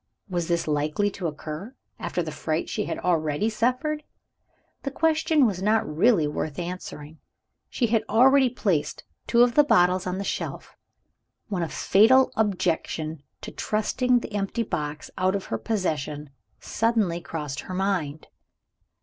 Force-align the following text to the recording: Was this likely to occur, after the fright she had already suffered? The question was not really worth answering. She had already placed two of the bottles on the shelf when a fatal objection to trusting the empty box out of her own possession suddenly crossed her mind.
Was 0.27 0.47
this 0.47 0.67
likely 0.67 1.11
to 1.11 1.27
occur, 1.27 1.75
after 1.99 2.23
the 2.23 2.31
fright 2.31 2.67
she 2.67 2.85
had 2.85 2.97
already 2.97 3.51
suffered? 3.51 4.01
The 4.81 4.89
question 4.89 5.45
was 5.45 5.61
not 5.61 5.87
really 5.87 6.25
worth 6.27 6.57
answering. 6.57 7.19
She 7.69 7.85
had 7.85 8.03
already 8.09 8.49
placed 8.49 9.03
two 9.27 9.43
of 9.43 9.53
the 9.53 9.63
bottles 9.63 10.07
on 10.07 10.17
the 10.17 10.23
shelf 10.23 10.75
when 11.49 11.61
a 11.61 11.69
fatal 11.69 12.31
objection 12.35 13.21
to 13.41 13.51
trusting 13.51 14.21
the 14.21 14.33
empty 14.33 14.63
box 14.63 15.11
out 15.19 15.35
of 15.35 15.45
her 15.53 15.57
own 15.59 15.65
possession 15.65 16.31
suddenly 16.59 17.21
crossed 17.21 17.59
her 17.59 17.73
mind. 17.75 18.25